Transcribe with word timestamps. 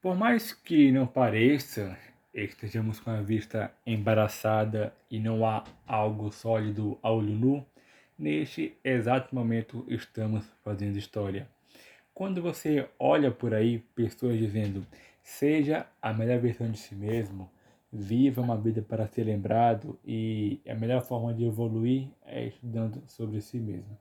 Por 0.00 0.16
mais 0.16 0.52
que 0.52 0.92
não 0.92 1.08
pareça, 1.08 1.98
estejamos 2.32 3.00
com 3.00 3.10
a 3.10 3.20
vista 3.20 3.72
embaraçada 3.84 4.94
e 5.10 5.18
não 5.18 5.44
há 5.44 5.64
algo 5.84 6.30
sólido 6.30 6.96
a 7.02 7.10
olho 7.10 7.34
nu, 7.34 7.66
neste 8.16 8.78
exato 8.84 9.34
momento 9.34 9.84
estamos 9.88 10.44
fazendo 10.62 10.96
história. 10.96 11.48
Quando 12.14 12.40
você 12.40 12.88
olha 12.96 13.32
por 13.32 13.52
aí 13.52 13.80
pessoas 13.96 14.38
dizendo 14.38 14.86
seja 15.20 15.84
a 16.00 16.12
melhor 16.12 16.38
versão 16.38 16.70
de 16.70 16.78
si 16.78 16.94
mesmo, 16.94 17.50
viva 17.92 18.40
uma 18.40 18.56
vida 18.56 18.80
para 18.80 19.08
ser 19.08 19.24
lembrado 19.24 19.98
e 20.06 20.60
a 20.68 20.76
melhor 20.76 21.02
forma 21.02 21.34
de 21.34 21.44
evoluir 21.44 22.08
é 22.24 22.46
estudando 22.46 23.02
sobre 23.08 23.40
si 23.40 23.58
mesmo. 23.58 23.98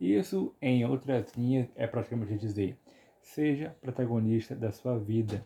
Isso, 0.00 0.54
em 0.60 0.86
outras 0.86 1.30
linhas, 1.36 1.68
é 1.76 1.86
praticamente 1.86 2.38
dizer: 2.38 2.78
seja 3.24 3.74
protagonista 3.80 4.54
da 4.54 4.70
sua 4.70 4.98
vida. 4.98 5.42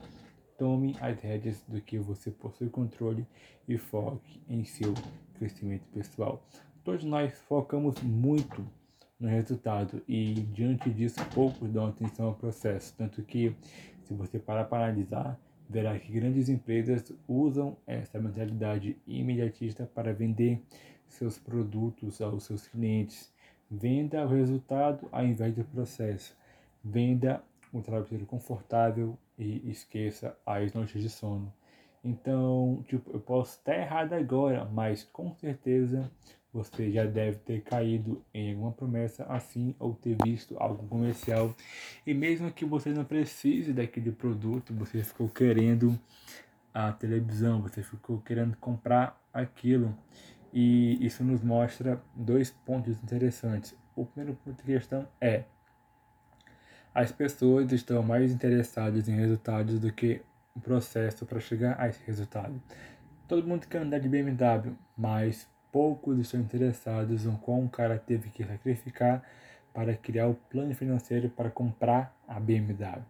Tome 0.58 0.96
as 1.00 1.20
rédeas 1.20 1.62
do 1.68 1.80
que 1.80 1.98
você 1.98 2.30
possui 2.30 2.68
controle 2.68 3.26
e 3.66 3.78
foque 3.78 4.42
em 4.48 4.64
seu 4.64 4.92
crescimento 5.38 5.86
pessoal. 5.94 6.44
Todos 6.84 7.04
nós 7.04 7.38
focamos 7.42 8.02
muito 8.02 8.66
no 9.18 9.28
resultado 9.28 10.02
e 10.08 10.34
diante 10.34 10.90
disso 10.90 11.24
poucos 11.34 11.70
dão 11.70 11.86
atenção 11.86 12.26
ao 12.26 12.34
processo, 12.34 12.94
tanto 12.96 13.22
que 13.22 13.54
se 14.04 14.14
você 14.14 14.38
parar 14.38 14.64
para 14.64 14.84
analisar, 14.86 15.38
verá 15.68 15.98
que 15.98 16.10
grandes 16.10 16.48
empresas 16.48 17.12
usam 17.26 17.76
essa 17.86 18.18
mentalidade 18.18 18.96
imediatista 19.06 19.84
para 19.86 20.14
vender 20.14 20.62
seus 21.06 21.38
produtos 21.38 22.20
aos 22.20 22.44
seus 22.44 22.66
clientes. 22.66 23.32
Venda 23.70 24.24
o 24.24 24.28
resultado 24.28 25.08
ao 25.12 25.24
invés 25.24 25.54
do 25.54 25.64
processo. 25.64 26.36
Venda 26.82 27.42
um 27.72 27.80
travesseiro 27.82 28.26
confortável 28.26 29.18
e 29.38 29.70
esqueça 29.70 30.36
as 30.44 30.72
noites 30.72 31.00
de 31.02 31.08
sono. 31.08 31.52
Então, 32.02 32.84
tipo, 32.88 33.10
eu 33.12 33.20
posso 33.20 33.58
estar 33.58 33.76
errado 33.76 34.12
agora, 34.12 34.64
mas 34.64 35.04
com 35.04 35.34
certeza 35.34 36.10
você 36.52 36.90
já 36.90 37.04
deve 37.04 37.38
ter 37.38 37.62
caído 37.62 38.24
em 38.32 38.52
alguma 38.52 38.72
promessa 38.72 39.24
assim 39.24 39.74
ou 39.78 39.94
ter 39.94 40.16
visto 40.24 40.56
algo 40.58 40.86
comercial. 40.86 41.54
E 42.06 42.14
mesmo 42.14 42.50
que 42.50 42.64
você 42.64 42.90
não 42.90 43.04
precise 43.04 43.72
daquele 43.72 44.10
produto, 44.10 44.72
você 44.74 45.02
ficou 45.02 45.28
querendo 45.28 45.98
a 46.72 46.92
televisão, 46.92 47.60
você 47.60 47.82
ficou 47.82 48.20
querendo 48.20 48.56
comprar 48.56 49.20
aquilo. 49.32 49.96
E 50.52 51.04
isso 51.04 51.22
nos 51.22 51.42
mostra 51.42 52.02
dois 52.14 52.50
pontos 52.50 53.02
interessantes. 53.02 53.76
O 53.94 54.06
primeiro 54.06 54.38
ponto 54.42 54.56
de 54.56 54.62
questão 54.62 55.06
é: 55.20 55.44
as 56.98 57.12
pessoas 57.12 57.70
estão 57.70 58.02
mais 58.02 58.32
interessadas 58.32 59.08
em 59.08 59.14
resultados 59.14 59.78
do 59.78 59.92
que 59.92 60.20
o 60.52 60.60
processo 60.60 61.24
para 61.24 61.38
chegar 61.38 61.80
a 61.80 61.86
esse 61.86 62.04
resultado. 62.04 62.60
Todo 63.28 63.46
mundo 63.46 63.68
quer 63.68 63.82
andar 63.82 64.00
de 64.00 64.08
BMW, 64.08 64.74
mas 64.96 65.46
poucos 65.70 66.18
estão 66.18 66.40
interessados 66.40 67.24
em 67.24 67.36
qual 67.36 67.58
um 67.60 67.68
cara 67.68 67.96
teve 67.96 68.30
que 68.30 68.42
sacrificar 68.44 69.22
para 69.72 69.94
criar 69.94 70.26
o 70.26 70.34
plano 70.34 70.74
financeiro 70.74 71.28
para 71.28 71.50
comprar 71.50 72.12
a 72.26 72.40
BMW. 72.40 73.00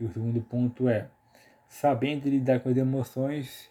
E 0.00 0.04
o 0.04 0.12
segundo 0.12 0.40
ponto 0.40 0.88
é, 0.88 1.06
sabendo 1.68 2.28
lidar 2.28 2.58
com 2.58 2.70
as 2.70 2.76
emoções, 2.76 3.70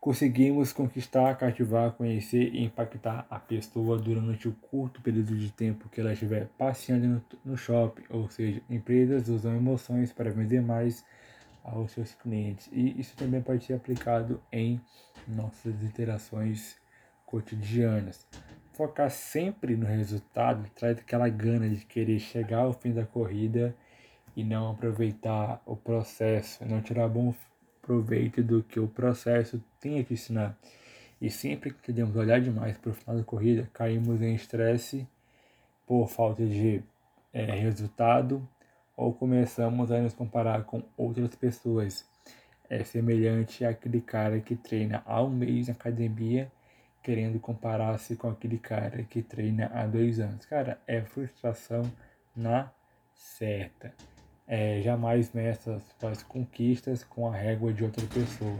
conseguimos 0.00 0.72
conquistar, 0.72 1.36
cativar, 1.36 1.92
conhecer 1.92 2.54
e 2.54 2.64
impactar 2.64 3.26
a 3.28 3.38
pessoa 3.38 3.98
durante 3.98 4.48
o 4.48 4.52
curto 4.52 5.00
período 5.00 5.36
de 5.36 5.50
tempo 5.50 5.88
que 5.88 6.00
ela 6.00 6.12
estiver 6.12 6.46
passeando 6.56 7.22
no, 7.44 7.56
shopping. 7.56 8.04
Ou 8.10 8.28
seja, 8.28 8.62
empresas 8.70 9.28
usam 9.28 9.56
emoções 9.56 10.12
para 10.12 10.30
vender 10.30 10.62
mais 10.62 11.04
aos 11.64 11.90
seus 11.92 12.14
clientes. 12.14 12.68
E 12.72 12.98
isso 13.00 13.16
também 13.16 13.42
pode 13.42 13.64
ser 13.64 13.74
aplicado 13.74 14.40
em 14.52 14.80
nossas 15.26 15.82
interações 15.82 16.76
cotidianas. 17.26 18.26
Focar 18.72 19.10
sempre 19.10 19.76
no 19.76 19.86
resultado 19.86 20.70
traz 20.76 20.98
aquela 20.98 21.28
gana 21.28 21.68
de 21.68 21.84
querer 21.84 22.20
chegar 22.20 22.60
ao 22.60 22.72
fim 22.72 22.92
da 22.92 23.04
corrida 23.04 23.74
e 24.36 24.44
não 24.44 24.70
aproveitar 24.70 25.60
o 25.66 25.74
processo, 25.74 26.64
não 26.64 26.80
tirar 26.80 27.08
bom 27.08 27.34
proveito 27.88 28.42
do 28.42 28.62
que 28.62 28.78
o 28.78 28.86
processo 28.86 29.58
tem 29.80 29.98
a 29.98 30.04
te 30.04 30.12
ensinar. 30.12 30.54
E 31.18 31.30
sempre 31.30 31.72
que 31.72 31.80
queremos 31.80 32.14
olhar 32.14 32.38
demais 32.38 32.76
para 32.76 32.90
o 32.90 32.94
final 32.94 33.16
da 33.16 33.24
corrida, 33.24 33.68
caímos 33.72 34.20
em 34.20 34.34
estresse 34.34 35.08
por 35.86 36.06
falta 36.06 36.44
de 36.44 36.82
é, 37.32 37.46
resultado 37.46 38.46
ou 38.94 39.14
começamos 39.14 39.90
a 39.90 39.98
nos 40.00 40.12
comparar 40.12 40.64
com 40.64 40.82
outras 40.98 41.34
pessoas. 41.34 42.06
É 42.68 42.84
semelhante 42.84 43.64
àquele 43.64 44.02
cara 44.02 44.38
que 44.38 44.54
treina 44.54 45.02
há 45.06 45.22
um 45.22 45.30
mês 45.30 45.68
na 45.68 45.72
academia, 45.72 46.52
querendo 47.02 47.40
comparar-se 47.40 48.16
com 48.16 48.28
aquele 48.28 48.58
cara 48.58 49.02
que 49.04 49.22
treina 49.22 49.70
há 49.72 49.86
dois 49.86 50.20
anos. 50.20 50.44
Cara, 50.44 50.78
é 50.86 51.00
frustração 51.00 51.90
na 52.36 52.70
certa. 53.14 53.94
É, 54.50 54.80
jamais 54.80 55.30
meça 55.34 55.78
suas 56.00 56.22
conquistas 56.22 57.04
com 57.04 57.28
a 57.28 57.36
régua 57.36 57.70
de 57.70 57.84
outra 57.84 58.06
pessoa. 58.06 58.58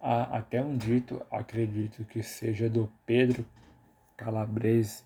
Há 0.00 0.38
até 0.38 0.62
um 0.62 0.76
dito, 0.76 1.20
acredito 1.28 2.04
que 2.04 2.22
seja 2.22 2.70
do 2.70 2.88
Pedro 3.04 3.44
Calabrese, 4.16 5.02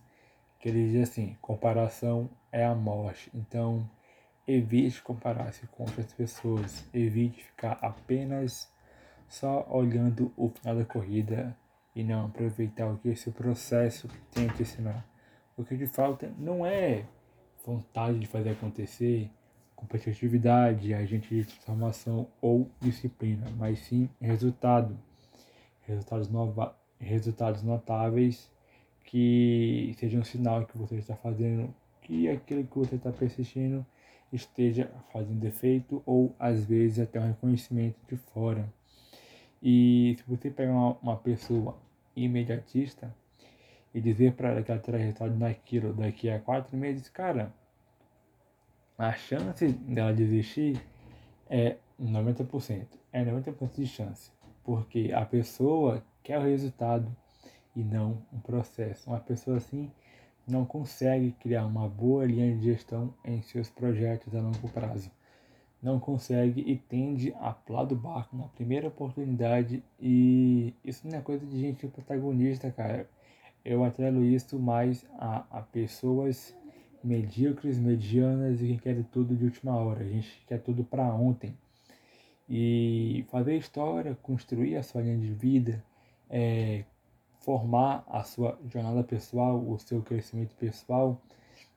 que 0.60 0.68
ele 0.68 0.90
diz 0.90 1.08
assim: 1.08 1.34
comparação 1.40 2.28
é 2.52 2.62
a 2.64 2.74
morte. 2.74 3.30
Então, 3.34 3.88
Evite 4.46 5.02
comparar-se 5.02 5.66
com 5.68 5.84
outras 5.84 6.12
pessoas. 6.12 6.84
Evite 6.94 7.42
ficar 7.42 7.78
apenas 7.82 8.70
só 9.28 9.66
olhando 9.68 10.32
o 10.36 10.50
final 10.50 10.76
da 10.76 10.84
corrida 10.84 11.56
e 11.94 12.04
não 12.04 12.26
aproveitar 12.26 12.86
o 12.86 12.98
que 12.98 13.08
esse 13.08 13.30
processo 13.30 14.08
tem 14.30 14.48
a 14.48 14.52
te 14.52 14.62
ensinar. 14.62 15.04
O 15.56 15.64
que 15.64 15.76
te 15.76 15.86
falta 15.86 16.30
não 16.38 16.64
é 16.64 17.06
vontade 17.64 18.20
de 18.20 18.26
fazer 18.26 18.50
acontecer, 18.50 19.30
competitividade, 19.76 20.94
agente 20.94 21.28
de 21.28 21.44
transformação 21.44 22.26
ou 22.40 22.68
disciplina, 22.80 23.46
mas 23.56 23.78
sim 23.80 24.08
resultado. 24.20 24.98
Resultados, 25.86 26.28
nova, 26.28 26.76
resultados 26.98 27.62
notáveis 27.62 28.50
que 29.04 29.94
sejam 29.98 30.20
um 30.20 30.24
sinal 30.24 30.66
que 30.66 30.76
você 30.76 30.96
está 30.96 31.14
fazendo, 31.14 31.72
que 32.02 32.28
aquilo 32.28 32.66
que 32.66 32.76
você 32.76 32.96
está 32.96 33.12
persistindo 33.12 33.86
esteja 34.32 34.90
fazendo 35.12 35.38
defeito 35.38 36.02
ou 36.04 36.34
às 36.38 36.64
vezes 36.64 36.98
até 36.98 37.20
um 37.20 37.28
reconhecimento 37.28 37.96
de 38.08 38.16
fora. 38.16 38.68
E 39.62 40.16
se 40.18 40.24
você 40.26 40.50
pegar 40.50 40.72
uma, 40.72 40.96
uma 41.00 41.16
pessoa 41.16 41.78
imediatista 42.16 43.14
e 43.94 44.00
dizer 44.00 44.32
para 44.32 44.50
ela 44.50 44.62
que 44.62 44.70
ela 44.70 44.80
terá 44.80 44.98
resultado 44.98 45.36
naquilo 45.36 45.92
daqui 45.92 46.28
a 46.28 46.40
quatro 46.40 46.76
meses, 46.76 47.08
cara, 47.08 47.52
a 48.98 49.12
chance 49.12 49.68
dela 49.68 50.12
desistir 50.12 50.80
é 51.48 51.76
90%. 52.00 52.86
É 53.12 53.24
90% 53.24 53.74
de 53.76 53.86
chance. 53.86 54.30
Porque 54.64 55.12
a 55.14 55.24
pessoa 55.24 56.02
quer 56.22 56.38
o 56.38 56.42
resultado 56.42 57.14
e 57.74 57.82
não 57.82 58.22
um 58.32 58.40
processo. 58.40 59.10
Uma 59.10 59.20
pessoa 59.20 59.58
assim 59.58 59.90
não 60.46 60.64
consegue 60.64 61.32
criar 61.32 61.66
uma 61.66 61.88
boa 61.88 62.24
linha 62.24 62.56
de 62.56 62.64
gestão 62.64 63.12
em 63.24 63.42
seus 63.42 63.68
projetos 63.68 64.34
a 64.34 64.40
longo 64.40 64.68
prazo. 64.68 65.10
Não 65.82 66.00
consegue 66.00 66.62
e 66.62 66.76
tende 66.76 67.34
a 67.38 67.52
pular 67.52 67.84
do 67.84 67.94
barco 67.94 68.36
na 68.36 68.44
primeira 68.48 68.88
oportunidade 68.88 69.82
e 70.00 70.72
isso 70.84 71.06
não 71.06 71.18
é 71.18 71.20
coisa 71.20 71.44
de 71.44 71.60
gente 71.60 71.86
protagonista, 71.86 72.70
cara. 72.70 73.08
Eu 73.64 73.84
atrelo 73.84 74.24
isso 74.24 74.58
mais 74.58 75.04
a, 75.18 75.44
a 75.50 75.60
pessoas 75.60 76.56
medíocres, 77.02 77.78
medianas 77.78 78.60
e 78.60 78.68
que 78.68 78.78
querem 78.78 79.02
tudo 79.04 79.36
de 79.36 79.44
última 79.44 79.76
hora. 79.76 80.00
A 80.00 80.08
gente 80.08 80.42
quer 80.46 80.60
tudo 80.60 80.84
para 80.84 81.04
ontem. 81.14 81.56
E 82.48 83.24
fazer 83.30 83.56
história, 83.56 84.16
construir 84.22 84.76
a 84.76 84.82
sua 84.82 85.02
linha 85.02 85.18
de 85.18 85.32
vida, 85.32 85.84
é, 86.30 86.84
formar 87.40 88.04
a 88.08 88.22
sua 88.22 88.58
jornada 88.66 89.02
pessoal, 89.02 89.58
o 89.58 89.78
seu 89.78 90.02
crescimento 90.02 90.54
pessoal, 90.54 91.20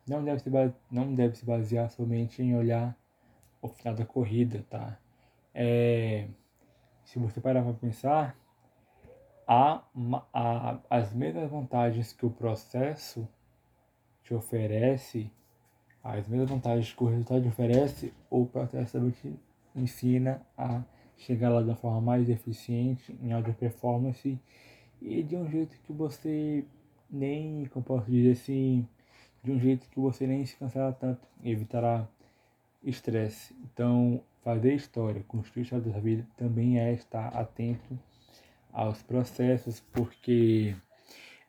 não 0.07 0.23
deve 0.23 0.39
se, 0.39 0.49
não 0.91 1.13
deve 1.13 1.35
se 1.35 1.45
basear 1.45 1.89
somente 1.91 2.41
em 2.41 2.55
olhar 2.55 2.95
o 3.61 3.67
final 3.67 3.93
da 3.93 4.05
corrida, 4.05 4.65
tá? 4.69 4.97
É, 5.53 6.27
se 7.03 7.19
você 7.19 7.41
parar 7.41 7.63
para 7.63 7.73
pensar, 7.73 8.35
há, 9.47 9.83
há 10.33 10.79
as 10.89 11.13
mesmas 11.13 11.49
vantagens 11.49 12.13
que 12.13 12.25
o 12.25 12.29
processo 12.29 13.27
te 14.29 14.33
oferece, 14.33 15.29
as 16.03 16.27
mesmas 16.27 16.49
vantagens 16.49 16.93
que 16.93 17.03
o 17.03 17.07
resultado 17.07 17.41
te 17.41 17.47
oferece, 17.49 18.13
o 18.29 18.45
processo 18.45 18.93
também 18.93 19.11
te 19.11 19.33
ensina 19.75 20.41
a 20.57 20.81
chegar 21.17 21.49
lá 21.49 21.61
da 21.61 21.75
forma 21.75 21.99
mais 21.99 22.29
eficiente, 22.29 23.17
em 23.21 23.33
alta 23.33 23.51
performance 23.51 24.39
e 25.01 25.23
de 25.23 25.35
um 25.35 25.49
jeito 25.49 25.77
que 25.81 25.91
você 25.91 26.63
nem, 27.09 27.65
como 27.65 27.83
posso 27.83 28.09
dizer 28.09 28.31
assim, 28.31 28.87
de 29.43 29.51
um 29.51 29.59
jeito 29.59 29.89
que 29.89 29.99
você 29.99 30.25
nem 30.25 30.45
se 30.45 30.55
cansará 30.55 30.93
tanto, 30.93 31.27
evitará 31.43 32.07
estresse. 32.83 33.53
Então, 33.65 34.21
Fazer 34.41 34.73
história, 34.73 35.21
construir 35.27 35.63
história 35.63 35.91
da 35.91 35.99
vida 35.99 36.25
também 36.37 36.79
é 36.79 36.93
estar 36.93 37.27
atento 37.37 37.99
aos 38.71 39.03
processos, 39.03 39.81
porque 39.91 40.73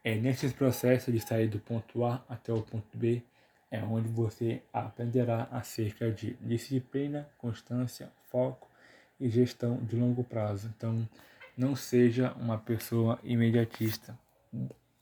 é 0.03 0.15
nesses 0.15 0.53
processos 0.53 1.13
de 1.13 1.21
sair 1.21 1.49
do 1.49 1.59
ponto 1.59 2.05
A 2.05 2.25
até 2.29 2.53
o 2.53 2.63
ponto 2.63 2.97
B 2.97 3.23
é 3.71 3.83
onde 3.83 4.09
você 4.09 4.63
aprenderá 4.73 5.47
acerca 5.51 6.11
de 6.11 6.35
disciplina, 6.41 7.29
constância, 7.39 8.11
foco 8.29 8.69
e 9.19 9.29
gestão 9.29 9.77
de 9.85 9.95
longo 9.95 10.25
prazo. 10.25 10.73
Então, 10.77 11.09
não 11.57 11.77
seja 11.77 12.33
uma 12.33 12.59
pessoa 12.59 13.19
imediatista. 13.23 14.19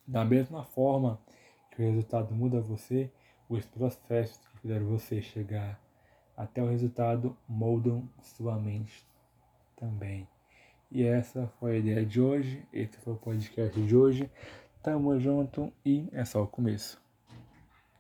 Da 0.06 0.24
mesma 0.24 0.64
forma 0.64 1.18
que 1.70 1.80
o 1.80 1.86
resultado 1.86 2.34
muda 2.34 2.60
você, 2.60 3.10
os 3.48 3.64
processos 3.64 4.36
que 4.48 4.58
fizeram 4.60 4.86
você 4.86 5.22
chegar 5.22 5.80
até 6.36 6.62
o 6.62 6.68
resultado 6.68 7.36
moldam 7.48 8.08
sua 8.20 8.58
mente 8.58 9.06
também. 9.76 10.28
E 10.90 11.02
essa 11.04 11.46
foi 11.58 11.72
a 11.72 11.78
ideia 11.78 12.04
de 12.04 12.20
hoje, 12.20 12.62
esse 12.72 12.96
foi 12.98 13.12
o 13.12 13.16
podcast 13.16 13.80
de 13.80 13.96
hoje. 13.96 14.30
Tamo 14.88 15.20
junto 15.20 15.70
e 15.85 16.08
é 16.12 16.25
só 16.25 16.43
o 16.43 16.46
começo. 16.46 16.99